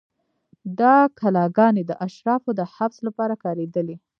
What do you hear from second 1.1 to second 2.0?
کلاګانې د